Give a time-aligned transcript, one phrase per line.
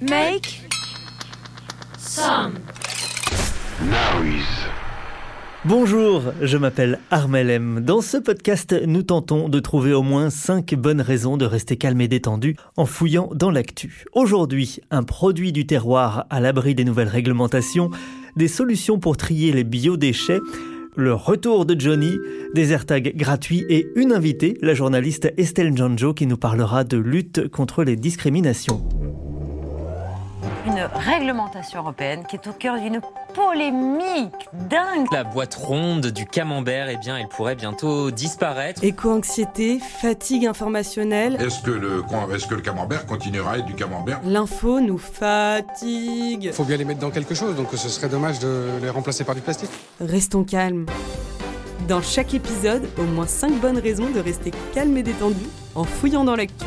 [0.00, 0.60] Make
[1.98, 2.54] some
[3.80, 4.44] noise.
[5.64, 7.80] Bonjour, je m'appelle Armel M.
[7.80, 12.00] Dans ce podcast, nous tentons de trouver au moins 5 bonnes raisons de rester calme
[12.00, 14.04] et détendu en fouillant dans l'actu.
[14.12, 17.90] Aujourd'hui, un produit du terroir à l'abri des nouvelles réglementations,
[18.34, 20.40] des solutions pour trier les biodéchets,
[20.96, 22.18] le retour de Johnny,
[22.52, 27.48] des AirTags gratuits et une invitée, la journaliste Estelle Janjo, qui nous parlera de lutte
[27.48, 28.82] contre les discriminations
[30.66, 33.00] une réglementation européenne qui est au cœur d'une
[33.34, 35.06] polémique dingue.
[35.12, 38.82] La boîte ronde du camembert, eh bien, elle pourrait bientôt disparaître.
[38.82, 41.36] Éco-anxiété, fatigue informationnelle.
[41.40, 42.02] Est-ce que, le,
[42.34, 44.20] est que le camembert continuera à être du camembert?
[44.24, 46.44] L'info nous fatigue.
[46.44, 49.24] Il faut bien les mettre dans quelque chose, donc ce serait dommage de les remplacer
[49.24, 49.70] par du plastique.
[50.00, 50.86] Restons calmes.
[51.88, 56.24] Dans chaque épisode, au moins 5 bonnes raisons de rester calme et détendu en fouillant
[56.24, 56.66] dans l'actu.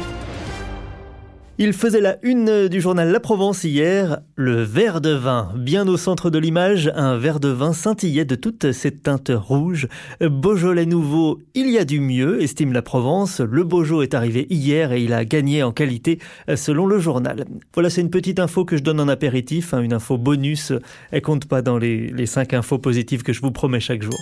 [1.59, 5.51] Il faisait la une du journal La Provence hier, le verre de vin.
[5.57, 9.87] Bien au centre de l'image, un verre de vin scintillait de toutes ses teintes rouges.
[10.21, 13.39] Beaujolais nouveau, il y a du mieux, estime La Provence.
[13.39, 16.19] Le Beaujolais est arrivé hier et il a gagné en qualité
[16.55, 17.45] selon le journal.
[17.73, 20.73] Voilà, c'est une petite info que je donne en apéritif, hein, une info bonus.
[21.09, 24.19] Elle compte pas dans les, les cinq infos positives que je vous promets chaque jour.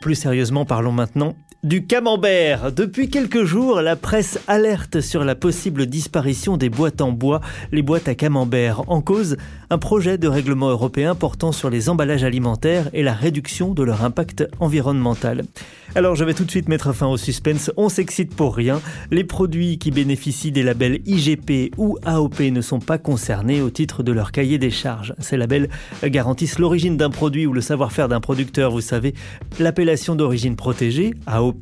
[0.00, 2.72] Plus sérieusement, parlons maintenant du camembert.
[2.72, 7.40] Depuis quelques jours, la presse alerte sur la possible disparition des boîtes en bois,
[7.72, 8.82] les boîtes à camembert.
[8.90, 9.38] En cause,
[9.70, 14.04] un projet de règlement européen portant sur les emballages alimentaires et la réduction de leur
[14.04, 15.44] impact environnemental.
[15.94, 18.82] Alors je vais tout de suite mettre fin au suspense, on s'excite pour rien.
[19.10, 24.02] Les produits qui bénéficient des labels IGP ou AOP ne sont pas concernés au titre
[24.02, 25.14] de leur cahier des charges.
[25.18, 25.70] Ces labels
[26.04, 29.14] garantissent l'origine d'un produit ou le savoir-faire d'un producteur, vous savez.
[29.58, 31.53] L'appellation d'origine protégée, AOP,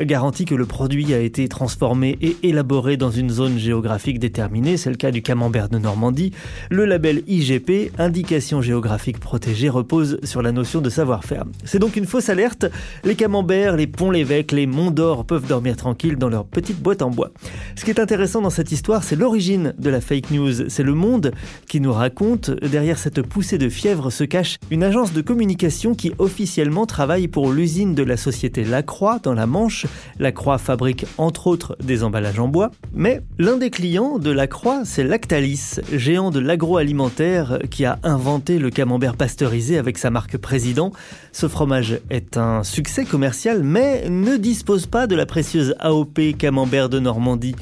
[0.00, 4.90] garantit que le produit a été transformé et élaboré dans une zone géographique déterminée, c'est
[4.90, 6.32] le cas du camembert de Normandie.
[6.70, 11.44] Le label IGP, indication géographique protégée, repose sur la notion de savoir-faire.
[11.64, 12.66] C'est donc une fausse alerte,
[13.04, 17.10] les camemberts les ponts-l'évêque, les monts d'or peuvent dormir tranquilles dans leur petite boîte en
[17.10, 17.30] bois.
[17.76, 20.68] Ce qui est intéressant dans cette histoire, c'est l'origine de la fake news.
[20.68, 21.32] C'est le monde
[21.68, 26.12] qui nous raconte, derrière cette poussée de fièvre se cache une agence de communication qui
[26.18, 29.86] officiellement travaille pour l'usine de la société Lacroix dans la Manche.
[30.18, 32.72] Lacroix fabrique entre autres des emballages en bois.
[32.92, 38.70] Mais l'un des clients de Lacroix, c'est Lactalis, géant de l'agroalimentaire qui a inventé le
[38.70, 40.92] camembert pasteurisé avec sa marque Président.
[41.32, 46.88] Ce fromage est un succès commercial mais ne dispose pas de la précieuse AOP Camembert
[46.88, 47.54] de Normandie.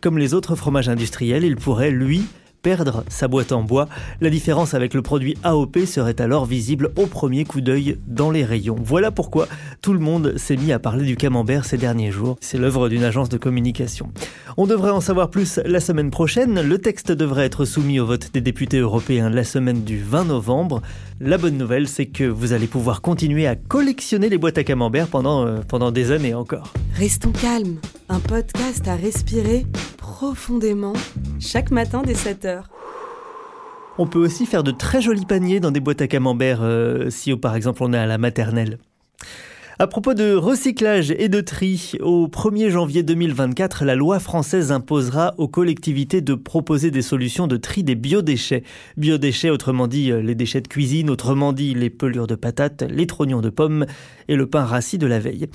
[0.00, 2.24] Comme les autres fromages industriels, il pourrait, lui,
[2.62, 3.88] perdre sa boîte en bois.
[4.20, 8.44] La différence avec le produit AOP serait alors visible au premier coup d'œil dans les
[8.44, 8.76] rayons.
[8.82, 9.48] Voilà pourquoi
[9.82, 12.36] tout le monde s'est mis à parler du camembert ces derniers jours.
[12.40, 14.12] C'est l'œuvre d'une agence de communication.
[14.56, 16.60] On devrait en savoir plus la semaine prochaine.
[16.60, 20.82] Le texte devrait être soumis au vote des députés européens la semaine du 20 novembre.
[21.20, 25.08] La bonne nouvelle, c'est que vous allez pouvoir continuer à collectionner les boîtes à camembert
[25.08, 26.72] pendant, euh, pendant des années encore.
[26.94, 27.78] Restons calmes.
[28.08, 29.66] Un podcast à respirer
[30.20, 30.92] profondément
[31.40, 32.64] chaque matin dès 7h.
[33.96, 37.34] On peut aussi faire de très jolis paniers dans des boîtes à camembert euh, si
[37.36, 38.76] par exemple on est à la maternelle.
[39.78, 45.32] À propos de recyclage et de tri, au 1er janvier 2024, la loi française imposera
[45.38, 48.62] aux collectivités de proposer des solutions de tri des biodéchets.
[48.98, 53.06] Biodéchets, autrement dit euh, les déchets de cuisine, autrement dit les pelures de patates, les
[53.06, 53.86] trognons de pommes
[54.28, 55.48] et le pain rassis de la veille.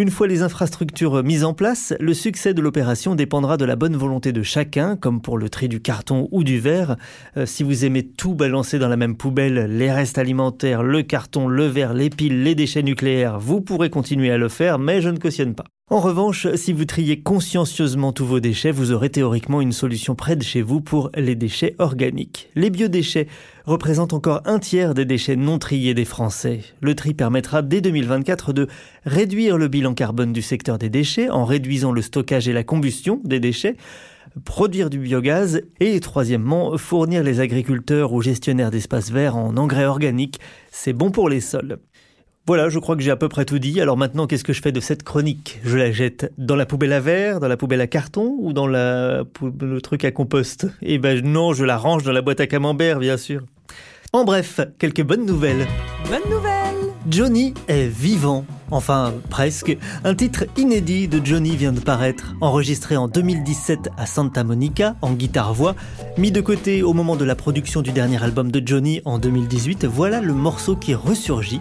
[0.00, 3.96] Une fois les infrastructures mises en place, le succès de l'opération dépendra de la bonne
[3.96, 6.96] volonté de chacun, comme pour le tri du carton ou du verre.
[7.36, 11.48] Euh, si vous aimez tout balancer dans la même poubelle, les restes alimentaires, le carton,
[11.48, 15.08] le verre, les piles, les déchets nucléaires, vous pourrez continuer à le faire, mais je
[15.08, 15.64] ne cautionne pas.
[15.90, 20.36] En revanche, si vous triez consciencieusement tous vos déchets, vous aurez théoriquement une solution près
[20.36, 22.50] de chez vous pour les déchets organiques.
[22.54, 23.26] Les biodéchets
[23.64, 26.60] représentent encore un tiers des déchets non triés des Français.
[26.82, 28.68] Le tri permettra dès 2024 de
[29.06, 33.22] réduire le bilan carbone du secteur des déchets en réduisant le stockage et la combustion
[33.24, 33.76] des déchets
[34.44, 40.38] produire du biogaz et troisièmement fournir les agriculteurs ou gestionnaires d'espaces verts en engrais organiques.
[40.70, 41.78] C'est bon pour les sols.
[42.48, 43.78] Voilà, je crois que j'ai à peu près tout dit.
[43.78, 45.60] Alors maintenant, qu'est-ce que je fais de cette chronique?
[45.64, 48.66] Je la jette dans la poubelle à verre, dans la poubelle à carton ou dans
[48.66, 49.24] la,
[49.60, 50.66] le truc à compost?
[50.80, 53.42] Eh ben non, je la range dans la boîte à camembert, bien sûr.
[54.14, 55.66] En bref, quelques bonnes nouvelles.
[56.08, 56.58] Bonne nouvelle
[57.10, 58.46] Johnny est vivant.
[58.70, 59.76] Enfin, presque.
[60.04, 65.12] Un titre inédit de Johnny vient de paraître, enregistré en 2017 à Santa Monica, en
[65.12, 65.74] guitare-voix.
[66.16, 69.84] Mis de côté au moment de la production du dernier album de Johnny en 2018,
[69.84, 71.60] voilà le morceau qui ressurgit.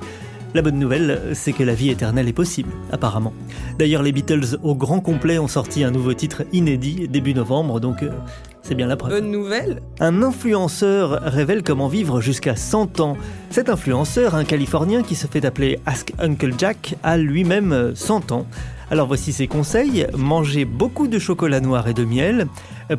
[0.53, 3.33] La bonne nouvelle, c'est que la vie éternelle est possible, apparemment.
[3.77, 8.01] D'ailleurs, les Beatles au grand complet ont sorti un nouveau titre inédit début novembre, donc
[8.01, 8.09] euh,
[8.61, 9.11] c'est bien la preuve.
[9.11, 9.81] Bonne nouvelle?
[9.99, 13.17] Un influenceur révèle comment vivre jusqu'à 100 ans.
[13.49, 18.47] Cet influenceur, un Californien qui se fait appeler Ask Uncle Jack, a lui-même 100 ans.
[18.89, 20.07] Alors voici ses conseils.
[20.15, 22.47] Manger beaucoup de chocolat noir et de miel,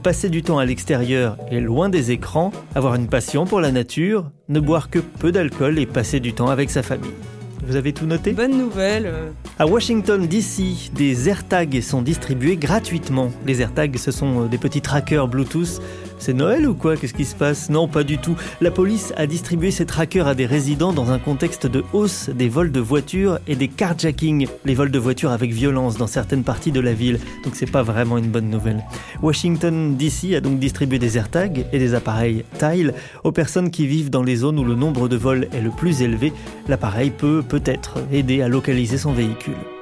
[0.02, 4.30] passer du temps à l'extérieur et loin des écrans, avoir une passion pour la nature,
[4.48, 7.14] ne boire que peu d'alcool et passer du temps avec sa famille.
[7.64, 9.30] Vous avez tout noté Bonne nouvelle euh.
[9.58, 13.32] À Washington, D.C., des AirTags sont distribués gratuitement.
[13.46, 15.80] Les AirTags, ce sont des petits trackers Bluetooth
[16.18, 16.96] c'est Noël ou quoi?
[16.96, 17.70] Qu'est-ce qui se passe?
[17.70, 18.36] Non, pas du tout.
[18.60, 22.48] La police a distribué ces trackers à des résidents dans un contexte de hausse des
[22.48, 26.72] vols de voitures et des carjackings, les vols de voitures avec violence dans certaines parties
[26.72, 27.18] de la ville.
[27.44, 28.84] Donc c'est pas vraiment une bonne nouvelle.
[29.22, 32.94] Washington DC a donc distribué des AirTags et des appareils Tile
[33.24, 36.02] aux personnes qui vivent dans les zones où le nombre de vols est le plus
[36.02, 36.32] élevé.
[36.68, 39.77] L'appareil peut peut-être aider à localiser son véhicule.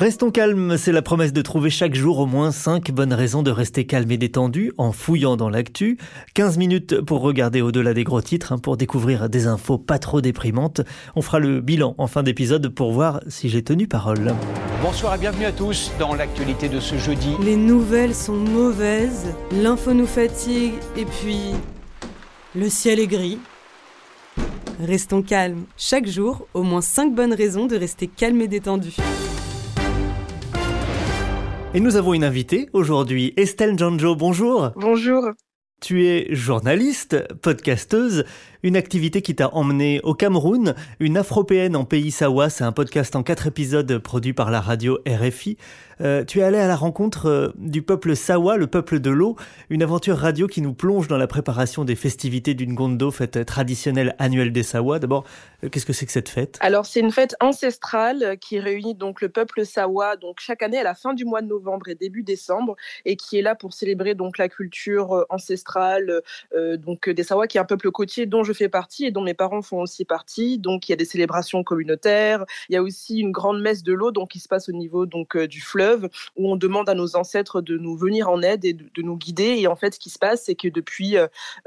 [0.00, 3.50] Restons calmes, c'est la promesse de trouver chaque jour au moins 5 bonnes raisons de
[3.50, 5.98] rester calme et détendu en fouillant dans l'actu.
[6.32, 10.22] 15 minutes pour regarder au-delà des gros titres, hein, pour découvrir des infos pas trop
[10.22, 10.80] déprimantes.
[11.16, 14.34] On fera le bilan en fin d'épisode pour voir si j'ai tenu parole.
[14.82, 17.34] Bonsoir et bienvenue à tous dans l'actualité de ce jeudi.
[17.44, 21.40] Les nouvelles sont mauvaises, l'info nous fatigue et puis
[22.54, 23.38] le ciel est gris.
[24.82, 25.64] Restons calmes.
[25.76, 28.96] Chaque jour, au moins 5 bonnes raisons de rester calme et détendu.
[31.72, 34.72] Et nous avons une invitée aujourd'hui, Estelle Janjo, bonjour.
[34.74, 35.22] Bonjour.
[35.80, 38.24] Tu es journaliste, podcasteuse,
[38.62, 43.16] une activité qui t'a emmené au Cameroun, une afropéenne en pays Sawa, c'est un podcast
[43.16, 45.56] en quatre épisodes produit par la radio RFI.
[46.00, 49.36] Euh, tu es allé à la rencontre euh, du peuple Sawa, le peuple de l'eau,
[49.68, 54.14] une aventure radio qui nous plonge dans la préparation des festivités d'une Gondo, fête traditionnelle
[54.18, 54.98] annuelle des Sawa.
[54.98, 55.24] D'abord,
[55.62, 56.56] euh, qu'est-ce que c'est que cette fête?
[56.60, 60.84] Alors, c'est une fête ancestrale qui réunit donc le peuple Sawa, donc chaque année à
[60.84, 64.14] la fin du mois de novembre et début décembre, et qui est là pour célébrer
[64.14, 65.69] donc la culture ancestrale,
[66.78, 69.34] donc des Sawa, qui est un peuple côtier dont je fais partie et dont mes
[69.34, 70.58] parents font aussi partie.
[70.58, 72.44] Donc, il y a des célébrations communautaires.
[72.68, 75.06] Il y a aussi une grande messe de l'eau, donc qui se passe au niveau
[75.06, 78.72] donc du fleuve, où on demande à nos ancêtres de nous venir en aide et
[78.72, 79.56] de, nous guider.
[79.58, 81.16] Et en fait, ce qui se passe, c'est que depuis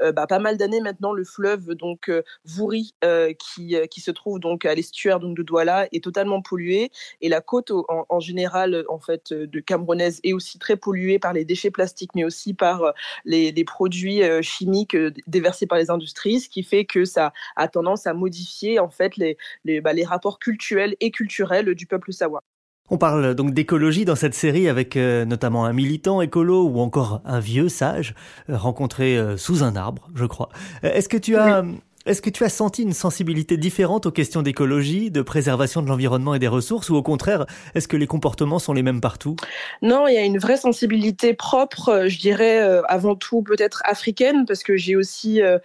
[0.00, 2.10] bah, pas mal d'années maintenant, le fleuve donc
[2.44, 2.94] Vouri,
[3.38, 6.90] qui, qui se trouve donc à l'estuaire donc de Douala, est totalement pollué.
[7.20, 11.44] Et la côte en, général, en fait, de Camerounaise est aussi très polluée par les
[11.44, 12.92] déchets plastiques, mais aussi par
[13.24, 13.93] les produits
[14.42, 14.96] chimiques
[15.26, 19.16] déversés par les industries, ce qui fait que ça a tendance à modifier en fait
[19.16, 22.42] les, les, bah, les rapports culturels et culturels du peuple sawa.
[22.90, 27.22] On parle donc d'écologie dans cette série avec euh, notamment un militant écolo ou encore
[27.24, 28.14] un vieux sage
[28.50, 30.50] euh, rencontré euh, sous un arbre, je crois.
[30.82, 31.64] Est-ce que tu as
[32.06, 36.34] est-ce que tu as senti une sensibilité différente aux questions d'écologie, de préservation de l'environnement
[36.34, 39.36] et des ressources, ou au contraire, est-ce que les comportements sont les mêmes partout?
[39.80, 43.80] Non, il y a une vraie sensibilité propre, euh, je dirais euh, avant tout peut-être
[43.86, 45.58] africaine, parce que j'ai aussi euh,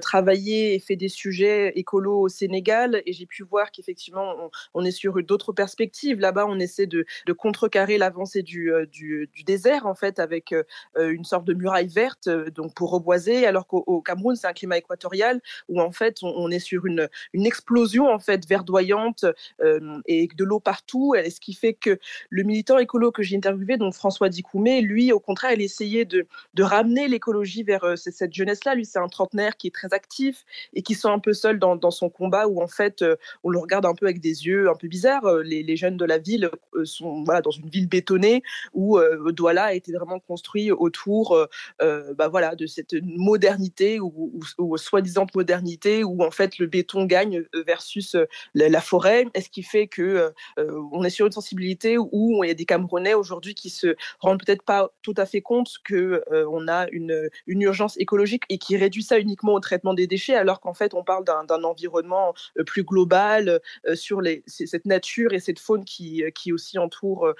[0.00, 4.34] travaillé et fait des sujets écolos au Sénégal, et j'ai pu voir qu'effectivement,
[4.74, 6.18] on, est sur d'autres perspectives.
[6.18, 7.06] Là-bas, on essaie de,
[7.38, 10.54] contrecarrer l'avancée du, du, désert, en fait, avec
[10.98, 15.40] une sorte de muraille verte, donc pour reboiser, alors qu'au Cameroun, c'est un climat équatorial
[15.68, 19.24] où en fait, on, est sur une, explosion en fait verdoyante
[19.62, 21.14] euh, et de l'eau partout.
[21.30, 21.98] Ce qui fait que
[22.30, 26.26] le militant écolo que j'ai interviewé, donc François Dikoumé, lui, au contraire, il essayait de,
[26.58, 28.74] ramener l'écologie vers euh, cette jeunesse-là.
[28.74, 31.90] Lui, c'est un trentenaire qui est très actif et qui sent un peu seul dans,
[31.90, 34.74] son combat où en fait, euh, on le regarde un peu avec des yeux un
[34.74, 35.26] peu bizarres.
[35.44, 36.50] Les, les jeunes de la ville
[36.84, 38.98] sont voilà, dans une ville bétonnée où
[39.32, 41.38] Douala a été vraiment construit autour
[41.80, 45.73] bah, voilà, de cette modernité ou, ou soi-disant modernité
[46.04, 50.32] où en fait le béton gagne euh, versus euh, la, forêt Est-ce qui fait que
[50.58, 53.96] euh, on est sur une sensibilité où il y a des Camerounais aujourd'hui qui se
[54.20, 58.58] rendent peut-être pas tout à fait compte que on a une, une urgence écologique et
[58.58, 62.34] qui réduit ça uniquement au traitement des déchets, alors qu'en fait on parle d'un environnement
[62.66, 63.60] plus global
[63.94, 67.34] sur cette nature et cette faune qui, aussi entoure,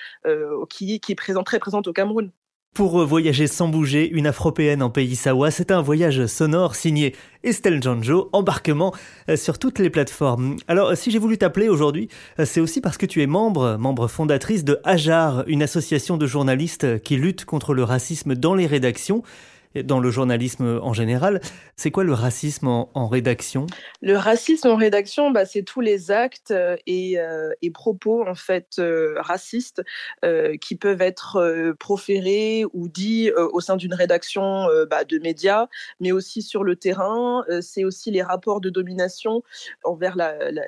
[0.68, 2.30] qui, est très présente au Cameroun?
[2.74, 7.14] Pour voyager sans bouger, une afropéenne en pays Sawa, c'est un voyage sonore signé
[7.44, 8.92] Estelle Janjo, embarquement
[9.28, 10.56] euh, sur toutes les plateformes.
[10.66, 12.08] Alors, si j'ai voulu t'appeler aujourd'hui,
[12.40, 16.26] euh, c'est aussi parce que tu es membre, membre fondatrice de Ajar, une association de
[16.26, 19.22] journalistes qui lutte contre le racisme dans les rédactions
[19.82, 21.40] dans le journalisme en général.
[21.76, 23.66] C'est quoi le racisme en, rédaction?
[24.00, 28.34] Le racisme en rédaction, bah, c'est tous les actes euh, et, euh, et, propos en
[28.34, 29.82] fait euh, racistes
[30.60, 35.66] qui peuvent être proférés ou dits au sein d'une rédaction bah, de médias,
[36.00, 37.44] mais aussi sur le terrain.
[37.60, 39.42] c'est aussi les rapports de domination
[39.82, 40.16] envers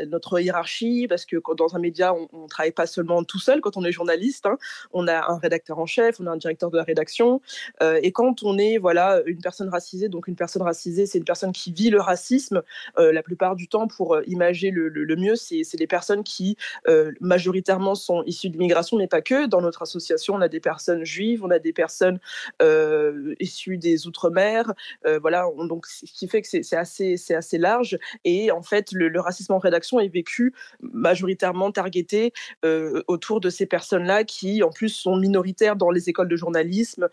[0.09, 3.77] notre hiérarchie, parce que dans un média, on ne travaille pas seulement tout seul quand
[3.77, 4.47] on est journaliste.
[4.47, 4.59] Hein.
[4.93, 7.41] On a un rédacteur en chef, on a un directeur de la rédaction,
[7.81, 8.96] et quand on est voilà
[9.27, 10.09] une personne racisée.
[10.09, 12.63] Donc une personne racisée, c'est une personne qui vit le racisme.
[12.99, 16.57] Euh, la plupart du temps, pour euh, imager le, mieux, c'est des personnes qui
[16.89, 19.47] euh, majoritairement sont issues d'immigration, mais pas que.
[19.47, 22.19] Dans notre association, on a des personnes juives, on a des personnes
[23.41, 24.73] issues des outre-mer.
[25.21, 27.99] voilà, donc ce qui fait que c'est assez, assez large.
[28.25, 32.33] Et en fait, le, racisme en rédaction est vécu majoritairement targeté
[33.07, 37.09] autour de ces personnes-là qui, en plus, sont minoritaires dans les écoles de journalisme.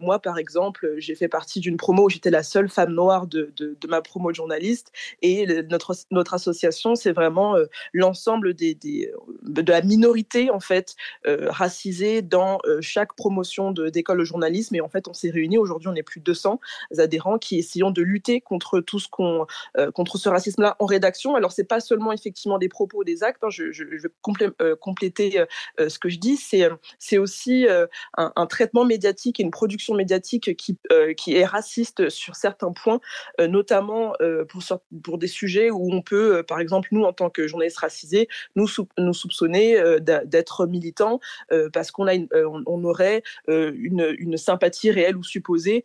[0.00, 3.52] moi, par exemple, j'ai fait partie d'une promo où j'étais la seule femme noire de,
[3.56, 4.92] de, ma promo de journaliste.
[5.22, 10.96] Et notre, notre association, c'est vraiment euh, l'ensemble des, des, de la minorité en fait
[11.26, 14.74] euh, racisée dans euh, chaque promotion d'école de, journalisme.
[14.74, 15.58] Et en fait, on s'est réunis.
[15.58, 16.60] Aujourd'hui, on est plus de 200
[16.98, 19.46] adhérents qui essayons de lutter contre tout ce qu'on,
[19.94, 21.34] contre ce racisme-là en rédaction.
[21.34, 23.42] Alors, c'est pas seulement effectivement des propos, des actes.
[23.44, 24.08] Hein, je, vais
[24.80, 25.44] compléter
[25.78, 26.36] ce que je dis.
[26.36, 26.68] C'est,
[26.98, 27.66] c'est aussi
[28.16, 32.72] un, un, traitement médiatique et une production médiatique qui euh, qui est raciste sur certains
[32.72, 33.00] points,
[33.40, 34.46] euh, notamment euh,
[35.02, 38.66] pour, des sujets où on peut, par exemple, nous, en tant que journalistes racisés, nous,
[38.66, 41.20] soupçonner d'être militants
[41.72, 42.06] parce qu'on
[42.66, 45.84] on aurait une, sympathie réelle ou supposée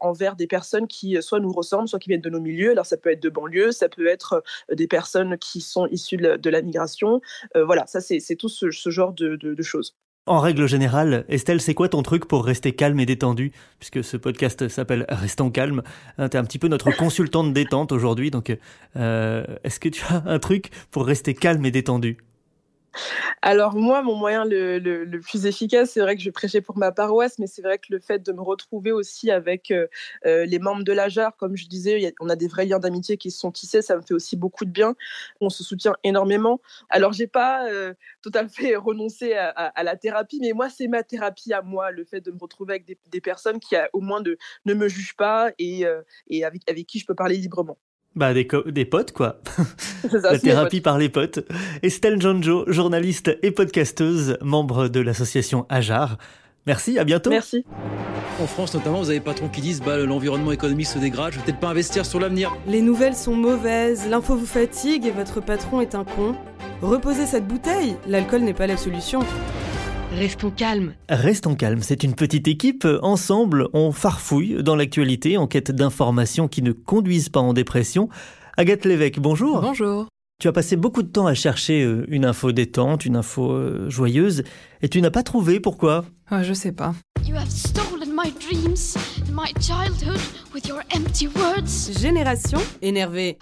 [0.00, 2.72] envers des personnes qui soit nous ressemblent, soit qui viennent de nos milieux.
[2.72, 4.42] Alors ça peut être de banlieue, ça peut être
[4.72, 7.20] des personnes qui sont issues de la, migration.
[7.54, 9.94] voilà, ça c'est tout ce, genre de choses.
[10.28, 13.50] En règle générale, Estelle, c'est quoi ton truc pour rester calme et détendu?
[13.78, 15.82] Puisque ce podcast s'appelle Restons calmes.
[16.18, 18.54] Hein, tu es un petit peu notre consultante détente aujourd'hui, donc
[18.96, 22.18] euh, est-ce que tu as un truc pour rester calme et détendu?
[23.42, 27.38] Alors moi, mon moyen le, plus efficace, c'est vrai que je prêchais pour ma paroisse,
[27.38, 29.86] mais c'est vrai que le fait de me retrouver aussi avec euh,
[30.26, 33.30] euh, les membres de l'AJAR, comme je disais, on a des vrais liens d'amitié qui
[33.30, 34.94] se sont tissés, ça me fait aussi beaucoup de bien.
[35.40, 36.60] On se soutient énormément.
[36.90, 37.94] Alors j'ai pas euh,
[38.34, 42.20] à fait renoncé à, la thérapie, mais moi c'est ma thérapie à moi, le fait
[42.20, 45.84] de me retrouver avec des, personnes qui au moins ne me jugent pas et,
[46.44, 47.78] avec, avec qui je peux parler librement.
[48.18, 49.40] Bah des, des potes quoi.
[50.12, 51.46] La thérapie par les potes.
[51.84, 56.18] Estelle Jonjo, journaliste et podcasteuse, membre de l'association Ajar.
[56.66, 57.30] Merci, à bientôt.
[57.30, 57.64] Merci.
[58.42, 61.38] En France notamment, vous avez des patrons qui disent bah, l'environnement économique se dégrade, je
[61.38, 62.56] vais peut-être pas investir sur l'avenir.
[62.66, 66.34] Les nouvelles sont mauvaises, l'info vous fatigue et votre patron est un con.
[66.82, 69.20] Reposez cette bouteille, l'alcool n'est pas la solution.
[70.16, 70.94] Restons calmes.
[71.08, 72.86] Restons calmes, c'est une petite équipe.
[73.02, 78.08] Ensemble, on farfouille dans l'actualité en quête d'informations qui ne conduisent pas en dépression.
[78.56, 79.60] Agathe Lévesque, bonjour.
[79.60, 80.06] Bonjour.
[80.40, 83.90] Tu as passé beaucoup de temps à chercher euh, une info détente, une info euh,
[83.90, 84.44] joyeuse,
[84.82, 86.04] et tu n'as pas trouvé, pourquoi?
[86.30, 86.94] Oh, Je sais pas.
[91.96, 93.38] Génération énervée.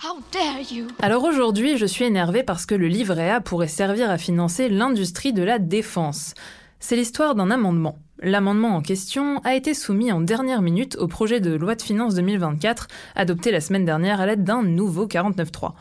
[1.00, 5.32] Alors aujourd'hui, je suis énervée parce que le livret A pourrait servir à financer l'industrie
[5.32, 6.34] de la défense.
[6.78, 7.98] C'est l'histoire d'un amendement.
[8.20, 12.14] L'amendement en question a été soumis en dernière minute au projet de loi de finances
[12.14, 15.72] 2024, adopté la semaine dernière à l'aide d'un nouveau 49.3.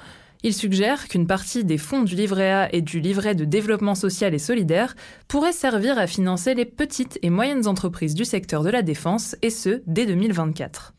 [0.45, 4.31] Il suggère qu'une partie des fonds du livret A et du livret de développement social
[4.35, 4.95] et solidaire
[5.27, 9.49] pourrait servir à financer les petites et moyennes entreprises du secteur de la défense, et
[9.49, 10.93] ce, dès 2024.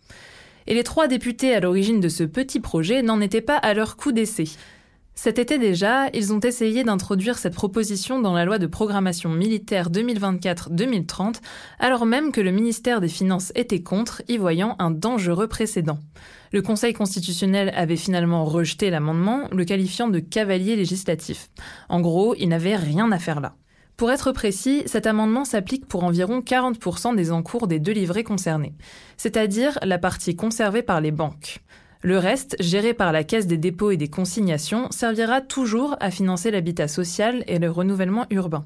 [0.67, 3.97] Et les trois députés à l'origine de ce petit projet n'en étaient pas à leur
[3.97, 4.49] coup d'essai.
[5.19, 9.91] Cet été déjà, ils ont essayé d'introduire cette proposition dans la loi de programmation militaire
[9.91, 11.41] 2024-2030,
[11.81, 15.99] alors même que le ministère des Finances était contre, y voyant un dangereux précédent.
[16.53, 21.49] Le Conseil constitutionnel avait finalement rejeté l'amendement, le qualifiant de cavalier législatif.
[21.89, 23.55] En gros, il n'avait rien à faire là.
[23.97, 28.75] Pour être précis, cet amendement s'applique pour environ 40% des encours des deux livrets concernés,
[29.17, 31.63] c'est-à-dire la partie conservée par les banques.
[32.07, 36.53] Le reste, géré par la Caisse des dépôts et des consignations, servira toujours à financer
[36.53, 38.65] l'habitat social et le renouvellement urbain.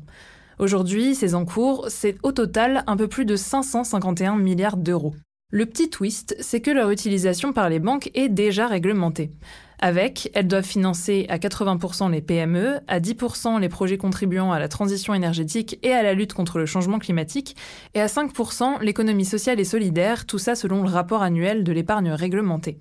[0.58, 5.14] Aujourd'hui, ces encours, c'est au total un peu plus de 551 milliards d'euros.
[5.50, 9.30] Le petit twist, c'est que leur utilisation par les banques est déjà réglementée.
[9.78, 14.68] Avec, elles doivent financer à 80% les PME, à 10% les projets contribuant à la
[14.68, 17.56] transition énergétique et à la lutte contre le changement climatique,
[17.94, 22.10] et à 5% l'économie sociale et solidaire, tout ça selon le rapport annuel de l'épargne
[22.10, 22.80] réglementée.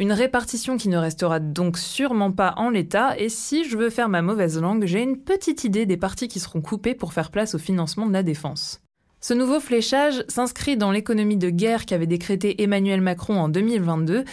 [0.00, 4.08] Une répartition qui ne restera donc sûrement pas en l'état, et si je veux faire
[4.08, 7.54] ma mauvaise langue, j'ai une petite idée des parties qui seront coupées pour faire place
[7.54, 8.80] au financement de la défense.
[9.20, 14.24] Ce nouveau fléchage s'inscrit dans l'économie de guerre qu'avait décrété Emmanuel Macron en 2022.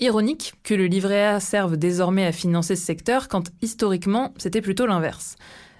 [0.00, 4.86] Ironique que le livret A serve désormais à financer ce secteur quand historiquement c'était plutôt
[4.86, 5.36] l'inverse.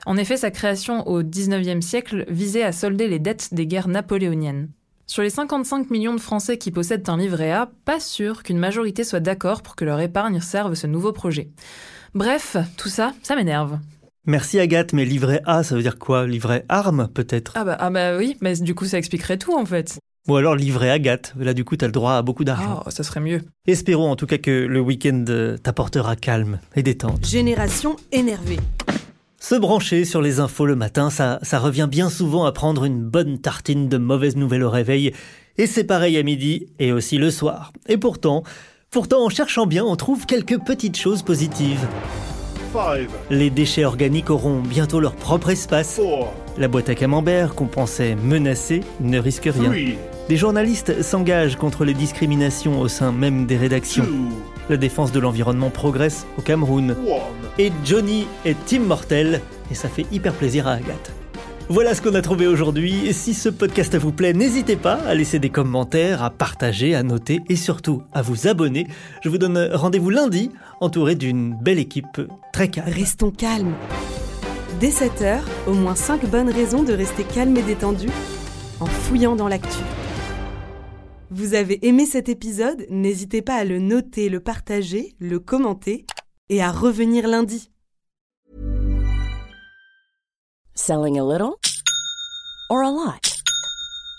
[0.06, 4.68] En effet, sa création au XIXe siècle visait à solder les dettes des guerres napoléoniennes.
[5.12, 9.04] Sur les 55 millions de Français qui possèdent un livret A, pas sûr qu'une majorité
[9.04, 11.50] soit d'accord pour que leur épargne serve ce nouveau projet.
[12.14, 13.78] Bref, tout ça, ça m'énerve.
[14.24, 16.26] Merci Agathe, mais livret A, ça veut dire quoi?
[16.26, 17.52] Livret arme, peut-être?
[17.56, 19.98] Ah bah, ah bah oui, mais du coup ça expliquerait tout en fait.
[20.28, 22.82] Ou alors livret Agathe, là du coup t'as le droit à beaucoup d'argent.
[22.86, 23.42] Oh, ça serait mieux.
[23.66, 25.26] Espérons en tout cas que le week-end
[25.62, 27.26] t'apportera calme et détente.
[27.26, 28.60] Génération énervée.
[29.42, 33.02] Se brancher sur les infos le matin, ça, ça revient bien souvent à prendre une
[33.02, 35.12] bonne tartine de mauvaises nouvelles au réveil,
[35.58, 37.72] et c'est pareil à midi et aussi le soir.
[37.88, 38.44] Et pourtant,
[38.92, 41.84] pourtant en cherchant bien, on trouve quelques petites choses positives.
[43.30, 46.00] Les déchets organiques auront bientôt leur propre espace.
[46.56, 49.72] La boîte à camembert qu'on pensait menacée ne risque rien.
[50.28, 54.06] Des journalistes s'engagent contre les discriminations au sein même des rédactions.
[54.70, 56.96] La défense de l'environnement progresse au Cameroun.
[57.58, 59.40] Et Johnny est immortel,
[59.70, 61.12] et ça fait hyper plaisir à Agathe.
[61.68, 63.12] Voilà ce qu'on a trouvé aujourd'hui.
[63.12, 67.40] Si ce podcast vous plaît, n'hésitez pas à laisser des commentaires, à partager, à noter
[67.48, 68.86] et surtout à vous abonner.
[69.22, 70.50] Je vous donne rendez-vous lundi,
[70.80, 72.20] entouré d'une belle équipe
[72.52, 72.92] très calme.
[72.92, 73.74] Restons calmes.
[74.80, 78.08] Dès 7h, au moins 5 bonnes raisons de rester calme et détendu
[78.80, 79.78] en fouillant dans l'actu.
[81.34, 82.84] Vous avez aimé cet épisode?
[82.90, 86.04] N'hésitez pas à le noter, le partager, le commenter
[86.50, 87.70] et à revenir lundi.
[90.74, 91.58] Selling a little
[92.68, 93.40] or a lot?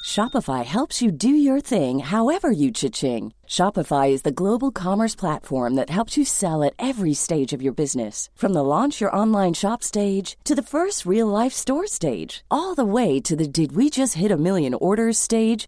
[0.03, 3.31] Shopify helps you do your thing however you cha-ching.
[3.47, 7.73] Shopify is the global commerce platform that helps you sell at every stage of your
[7.73, 8.31] business.
[8.33, 12.73] From the launch your online shop stage to the first real life store stage, all
[12.73, 15.67] the way to the did we just hit a million orders stage.